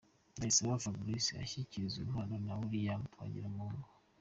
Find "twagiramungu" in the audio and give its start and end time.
3.13-3.89